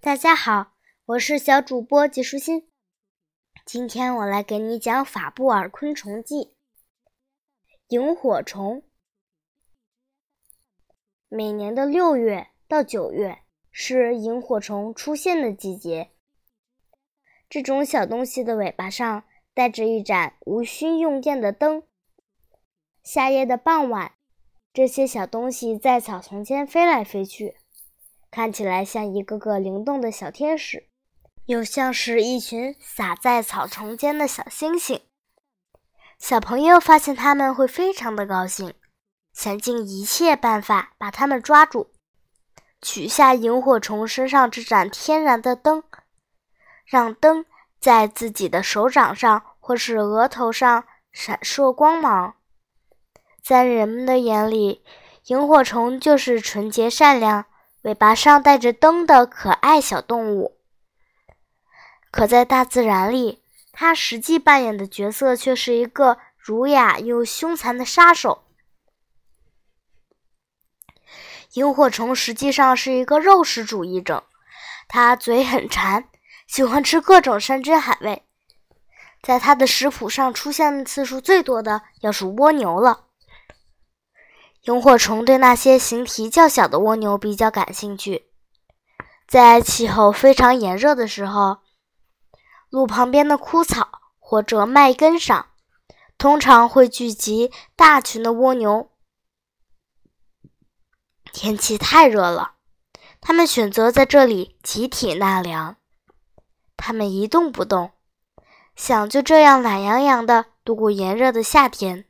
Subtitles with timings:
[0.00, 0.74] 大家好，
[1.06, 2.70] 我是小主播吉舒心。
[3.66, 6.36] 今天我来给你讲《法布尔昆虫记》。
[7.88, 8.84] 萤火虫，
[11.28, 13.40] 每年的六月到九月
[13.72, 16.12] 是萤火虫出现的季节。
[17.50, 21.82] 这种小东西的尾巴上带着一盏无需用电的灯。
[23.02, 24.12] 夏夜的傍晚，
[24.72, 27.56] 这些小东西在草丛间飞来飞去，
[28.30, 30.88] 看起来像一个个灵动的小天使，
[31.46, 35.00] 又像是一群洒在草丛间的小星星。
[36.18, 38.74] 小朋友发现它们会非常的高兴，
[39.32, 41.90] 想尽一切办法把它们抓住，
[42.82, 45.84] 取下萤火虫身上这盏天然的灯，
[46.84, 47.44] 让灯
[47.80, 52.34] 在自己的手掌上或是额头上闪烁光芒。
[53.40, 54.84] 在人们的眼里，
[55.26, 57.46] 萤火虫就是纯洁善良、
[57.82, 60.58] 尾巴上带着灯的可爱小动物。
[62.10, 68.44] 可在大自然里，它实际扮演的角色却是一个儒雅又凶残的杀手。
[71.54, 74.24] 萤火虫实际上是一个肉食主义者，
[74.88, 76.08] 它嘴很馋，
[76.46, 78.24] 喜欢吃各种山珍海味。
[79.22, 83.07] 在它的食谱上出现的次数最多的要数蜗牛了。
[84.62, 88.26] 萤火虫对那些形体较小的蜗牛比较感兴趣。
[89.26, 91.58] 在气候非常炎热的时候，
[92.70, 95.46] 路旁边的枯草或者麦根上，
[96.16, 98.90] 通常会聚集大群的蜗牛。
[101.32, 102.54] 天气太热了，
[103.20, 105.76] 它们选择在这里集体纳凉。
[106.76, 107.92] 它们一动不动，
[108.74, 112.07] 想就这样懒洋洋地度过炎热的夏天。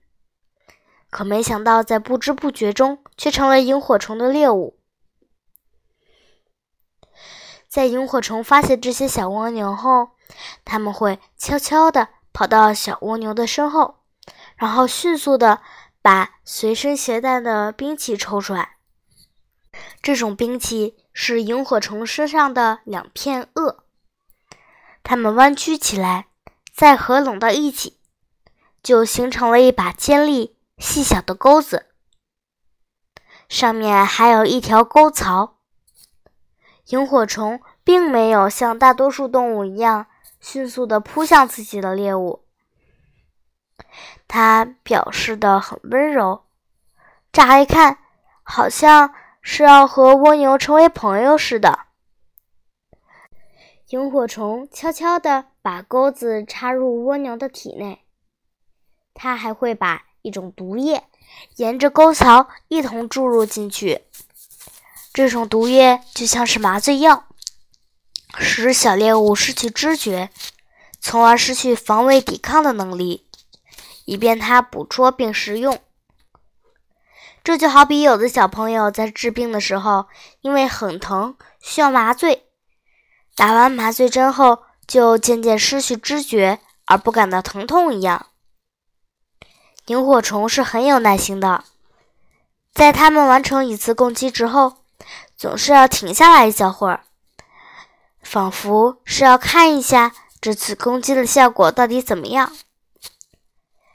[1.11, 4.79] 可没想到，在不知不觉中，却成了萤火虫的猎物。
[7.67, 10.11] 在萤火虫发现这些小蜗牛后，
[10.65, 14.01] 他们会悄悄地跑到小蜗牛的身后，
[14.57, 15.61] 然后迅速地
[16.03, 18.77] 把随身携带的兵器抽出来。
[20.03, 23.77] 这种兵器是萤火虫身上的两片颚，
[25.03, 26.29] 它们弯曲起来，
[26.75, 27.99] 再合拢到一起，
[28.83, 30.58] 就形成了一把尖利。
[30.79, 31.87] 细小的钩子，
[33.49, 35.57] 上面还有一条钩槽。
[36.87, 40.07] 萤火虫并没有像大多数动物一样
[40.41, 42.45] 迅速地扑向自己的猎物，
[44.27, 46.45] 它表示的很温柔，
[47.33, 47.99] 乍一看
[48.43, 49.13] 好像
[49.43, 51.81] 是要和蜗牛成为朋友似的。
[53.89, 58.05] 萤火虫悄悄地把钩子插入蜗牛的体内，
[59.13, 60.08] 它还会把。
[60.29, 61.05] 一种毒液
[61.57, 64.03] 沿着沟槽一同注入进去，
[65.15, 67.25] 这种毒液就像是麻醉药，
[68.37, 70.29] 使小猎物失去知觉，
[71.01, 73.27] 从而失去防卫抵抗的能力，
[74.05, 75.81] 以便它捕捉并食用。
[77.43, 80.09] 这就好比有的小朋友在治病的时候，
[80.43, 82.45] 因为很疼需要麻醉，
[83.35, 88.27] 打完麻醉针后就渐渐失去知觉而不感到疼痛一样。
[89.89, 91.65] 萤火虫是很有耐心的，
[92.75, 94.85] 在它们完成一次攻击之后，
[95.35, 97.05] 总是要停下来一小会儿，
[98.21, 100.13] 仿佛是要看一下
[100.43, 102.53] 这次攻击的效果到底怎么样。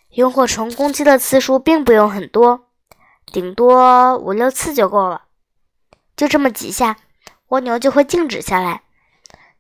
[0.09, 2.67] 萤火虫攻击的次数并不用很多，
[3.27, 5.25] 顶多五六次就够了。
[6.15, 6.97] 就这么几下，
[7.49, 8.81] 蜗牛就会静止下来，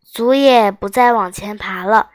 [0.01, 2.09] 足也不再往前爬了，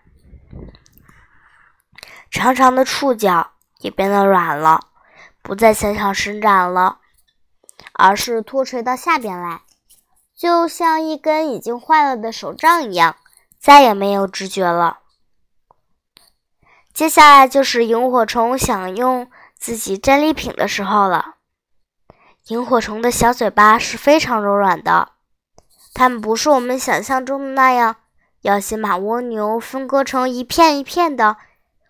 [2.33, 3.53] 长长的触角。
[3.79, 4.89] 也变得软了，
[5.43, 6.99] 不再向上伸展了，
[7.93, 9.63] 而是拖垂到下边来，
[10.37, 13.17] 就像一根已经坏了的手杖一样，
[13.59, 14.99] 再也没有知觉了。
[16.93, 21.37] 接下来就是萤火虫享用自己战利品的时候了。
[22.49, 25.11] 萤火虫的小嘴巴是非常柔软的，
[25.95, 27.97] 它们不是我们想象中的那样，
[28.41, 31.37] 要先把蜗牛分割成一片一片的。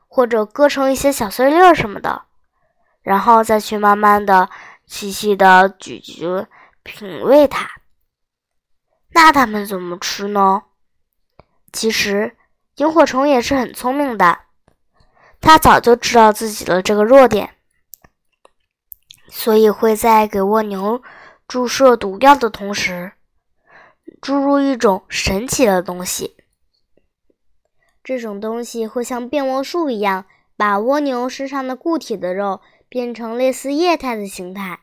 [0.09, 2.23] 或者割成一些小碎粒儿什么的，
[3.03, 4.49] 然后再去慢慢的、
[4.87, 6.49] 细细的咀嚼、
[6.83, 7.69] 品味它。
[9.11, 10.65] 那它们怎么吃呢？
[11.73, 12.37] 其实，
[12.77, 14.41] 萤火虫也是很聪明的，
[15.41, 17.55] 它早就知道自己的这个弱点，
[19.29, 21.03] 所以会在给蜗牛
[21.47, 23.13] 注射毒药的同时，
[24.23, 26.38] 注入一种神奇的东西。
[28.09, 30.25] 这种东西会像变魔术一样，
[30.57, 34.81] 把蜗牛身上的固体的肉变成类似液态的形态。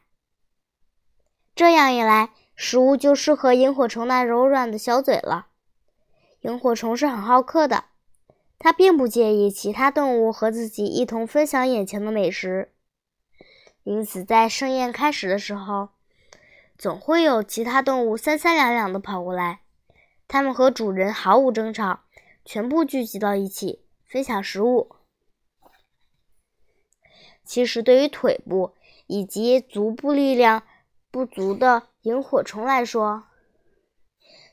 [1.55, 5.47] 这样一来，食物就适合萤火虫那柔软的小嘴了。
[6.41, 7.85] 萤火虫是很好客的，
[8.59, 12.71] 它并不介意其他动物和自己一同分享眼前的美食，
[13.81, 15.89] 因此在盛宴开始的时候，
[16.77, 19.61] 总会有其他动物三三两两的跑过来，
[20.27, 22.01] 它们和主人毫无争吵，
[22.45, 24.95] 全部聚集到一起分享食物。
[27.43, 28.75] 其实，对于腿部
[29.07, 30.63] 以及足部力量
[31.09, 33.23] 不足的，萤火虫来说，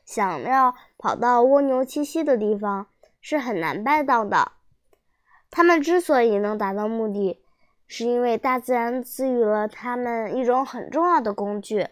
[0.07, 2.89] 想要跑到蜗牛栖息的地方
[3.21, 4.53] 是很难办到的。
[5.51, 7.45] 它们之所以能达到目的，
[7.87, 11.89] 是因为大自然赐予了它们一种很重要的工具，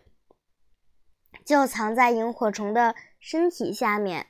[1.45, 4.29] 就藏在萤火虫的身体下面。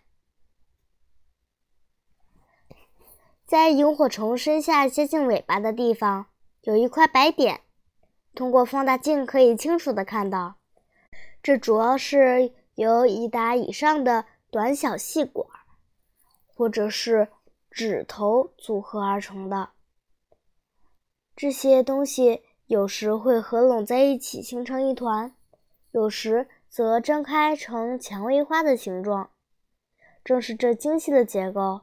[3.51, 6.27] 在萤火虫身下接近尾巴的地方，
[6.61, 7.63] 有一块白点，
[8.33, 10.55] 通过放大镜可以清楚的看到。
[11.43, 15.49] 这主要是由一打以上的短小细管，
[16.55, 17.27] 或者是
[17.73, 19.71] 指头组合而成的。
[21.35, 25.35] 这些东西有时会合拢在一起形成一团，
[25.91, 29.31] 有时则张开成蔷薇花的形状。
[30.23, 31.81] 正是这精细的结构，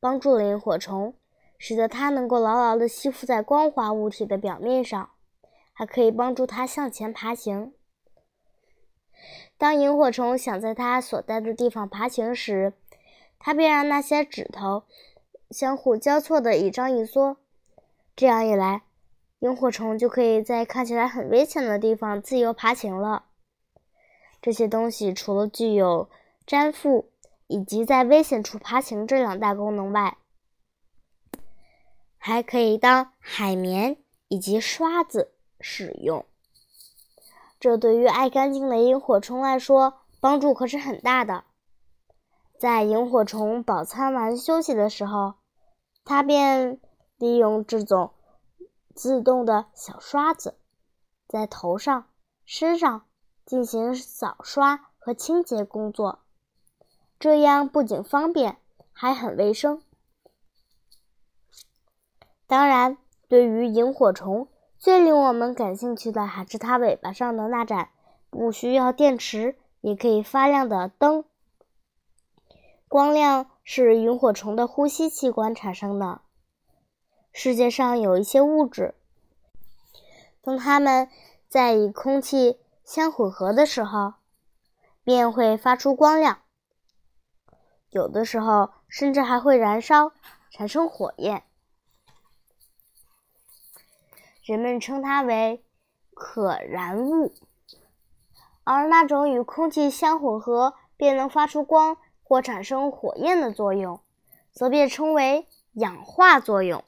[0.00, 1.14] 帮助了萤火虫，
[1.58, 5.10] 使得它能够牢牢地吸附在光滑物体的表面上，
[5.72, 7.72] 还可以帮助它向前爬行。
[9.56, 12.74] 当萤火虫想在它所在的地方爬行时，
[13.40, 14.84] 它便让那些指头
[15.50, 17.38] 相互交错的一张一缩。
[18.14, 18.82] 这样一来，
[19.40, 23.24] 萤火虫就可以在看起来很危险的地方自由爬行了。
[24.40, 26.08] 这些东西除了具有
[26.46, 27.10] 粘附
[27.48, 30.18] 以及在危险处爬行这两大功能外，
[32.16, 33.96] 还可以当海绵
[34.28, 36.24] 以及刷子使用。
[37.58, 41.44] 这对于爱干净的萤火虫来说，帮助可是很大的。
[42.58, 45.34] 在萤火虫饱餐完休息的时候，
[46.04, 46.78] 它便
[47.16, 48.12] 利用这种
[48.94, 50.58] 自动的小刷子，
[51.26, 52.08] 在头上、
[52.44, 53.06] 身上
[53.46, 56.20] 进行扫刷和清洁工作。
[57.18, 58.58] 这样不仅方便，
[58.92, 59.82] 还很卫生。
[62.46, 62.96] 当然，
[63.28, 64.48] 对于萤火虫，
[64.78, 67.90] 最令我们感兴趣的还是它尾巴上的那盏
[68.30, 71.24] 不需要电池也可以发亮的灯。
[72.86, 76.20] 光亮是萤火虫的呼吸器官产生的。
[77.32, 78.94] 世界上有一些物质，
[80.40, 81.08] 当它们
[81.48, 84.14] 在与空气相混合的时候，
[85.04, 86.38] 便会发出光亮，
[87.90, 90.12] 有的时候甚至还会燃烧，
[90.50, 91.42] 产生火焰。
[94.42, 95.62] 人们称它为
[96.14, 97.34] 可燃物，
[98.64, 104.00] 而那种与空气相混合便能发出光或产生火焰的作用，
[104.52, 106.82] 则被称为氧化作用。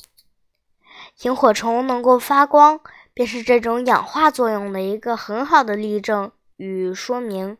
[1.22, 2.80] 萤火虫能够发光，
[3.14, 7.56] 便是这种氧化作用的一个很好的例证与说明。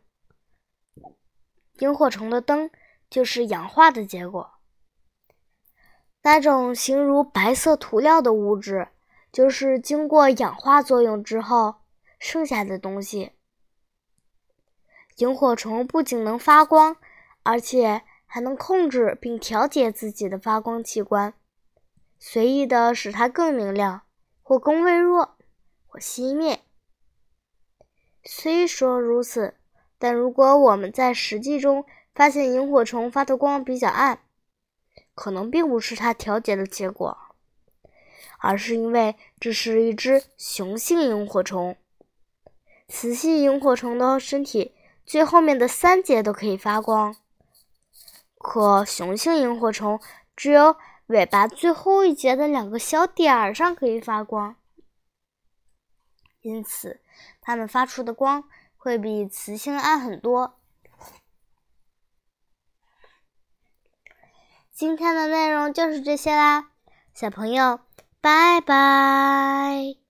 [1.79, 2.71] 萤火虫的灯
[3.11, 4.53] 就是氧化的结果。
[6.23, 8.89] 那种形如白色涂料的物质。
[9.33, 11.77] 就是经过氧化作用之后
[12.19, 13.31] 剩下的东西。
[15.19, 16.97] 萤火虫不仅能发光，
[17.45, 21.32] 而且还能控制并调节自己的发光器官，
[22.19, 24.03] 随意的使它更明亮，
[24.43, 25.37] 或更微弱，
[25.87, 26.63] 或熄灭。
[28.25, 29.55] 虽说如此，
[29.96, 34.20] 但如果我们在实际中发现萤火虫发的光比较暗，
[35.14, 37.17] 可能并不是它调节的结果。
[38.43, 41.76] 而是因为这是一只雄性萤火虫。
[42.88, 44.74] 雌性萤火虫的身体
[45.05, 47.14] 最后面的三节都可以发光，
[48.38, 50.00] 可雄性萤火虫
[50.34, 50.76] 只有
[51.08, 54.56] 尾巴最后一节的两个小点儿上可以发光，
[56.40, 57.00] 因此
[57.43, 58.44] 它们发出的光
[58.79, 60.59] 会比雌性暗很多。
[64.81, 66.70] 今天的内容就是这些啦，
[67.13, 67.81] 小朋友。
[68.22, 70.09] 拜拜。